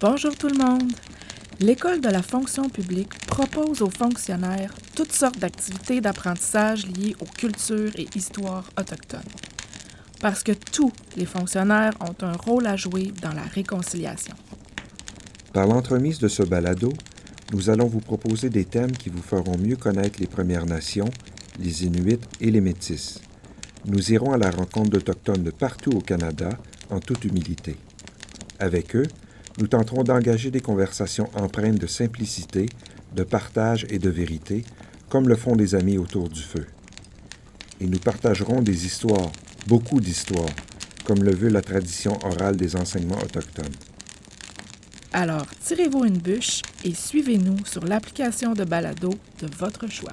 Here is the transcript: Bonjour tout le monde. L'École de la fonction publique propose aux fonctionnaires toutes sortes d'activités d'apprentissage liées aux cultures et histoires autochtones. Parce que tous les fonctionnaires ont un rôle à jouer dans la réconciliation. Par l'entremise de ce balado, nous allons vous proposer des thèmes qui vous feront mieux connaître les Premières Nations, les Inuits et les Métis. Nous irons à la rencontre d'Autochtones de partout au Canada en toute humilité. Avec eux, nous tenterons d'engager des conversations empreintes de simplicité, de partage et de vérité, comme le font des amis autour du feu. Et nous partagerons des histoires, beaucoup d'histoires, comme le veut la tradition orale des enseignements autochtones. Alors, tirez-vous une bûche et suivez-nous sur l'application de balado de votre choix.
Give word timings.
Bonjour 0.00 0.34
tout 0.34 0.48
le 0.48 0.56
monde. 0.56 0.92
L'École 1.60 2.00
de 2.00 2.08
la 2.08 2.22
fonction 2.22 2.70
publique 2.70 3.18
propose 3.26 3.82
aux 3.82 3.90
fonctionnaires 3.90 4.72
toutes 4.96 5.12
sortes 5.12 5.38
d'activités 5.38 6.00
d'apprentissage 6.00 6.86
liées 6.86 7.14
aux 7.20 7.26
cultures 7.26 7.92
et 7.96 8.08
histoires 8.14 8.64
autochtones. 8.78 9.20
Parce 10.22 10.42
que 10.42 10.52
tous 10.52 10.90
les 11.18 11.26
fonctionnaires 11.26 11.92
ont 12.00 12.16
un 12.24 12.32
rôle 12.32 12.66
à 12.66 12.76
jouer 12.76 13.12
dans 13.20 13.34
la 13.34 13.42
réconciliation. 13.42 14.34
Par 15.52 15.66
l'entremise 15.66 16.18
de 16.18 16.28
ce 16.28 16.44
balado, 16.44 16.94
nous 17.52 17.68
allons 17.68 17.86
vous 17.86 18.00
proposer 18.00 18.48
des 18.48 18.64
thèmes 18.64 18.92
qui 18.92 19.10
vous 19.10 19.22
feront 19.22 19.58
mieux 19.58 19.76
connaître 19.76 20.18
les 20.18 20.26
Premières 20.26 20.64
Nations, 20.64 21.10
les 21.58 21.84
Inuits 21.84 22.20
et 22.40 22.50
les 22.50 22.62
Métis. 22.62 23.20
Nous 23.84 24.12
irons 24.12 24.32
à 24.32 24.38
la 24.38 24.50
rencontre 24.50 24.88
d'Autochtones 24.88 25.42
de 25.42 25.50
partout 25.50 25.90
au 25.90 26.00
Canada 26.00 26.48
en 26.88 27.00
toute 27.00 27.26
humilité. 27.26 27.76
Avec 28.58 28.96
eux, 28.96 29.06
nous 29.60 29.66
tenterons 29.66 30.02
d'engager 30.02 30.50
des 30.50 30.62
conversations 30.62 31.28
empreintes 31.34 31.78
de 31.78 31.86
simplicité, 31.86 32.66
de 33.14 33.22
partage 33.22 33.86
et 33.90 33.98
de 33.98 34.08
vérité, 34.08 34.64
comme 35.10 35.28
le 35.28 35.36
font 35.36 35.54
des 35.54 35.74
amis 35.74 35.98
autour 35.98 36.30
du 36.30 36.40
feu. 36.40 36.66
Et 37.78 37.86
nous 37.86 37.98
partagerons 37.98 38.62
des 38.62 38.86
histoires, 38.86 39.30
beaucoup 39.66 40.00
d'histoires, 40.00 40.48
comme 41.04 41.22
le 41.22 41.34
veut 41.34 41.50
la 41.50 41.60
tradition 41.60 42.18
orale 42.24 42.56
des 42.56 42.74
enseignements 42.74 43.18
autochtones. 43.18 43.74
Alors, 45.12 45.46
tirez-vous 45.64 46.04
une 46.04 46.18
bûche 46.18 46.62
et 46.84 46.94
suivez-nous 46.94 47.66
sur 47.66 47.84
l'application 47.84 48.54
de 48.54 48.64
balado 48.64 49.10
de 49.42 49.48
votre 49.58 49.90
choix. 49.90 50.12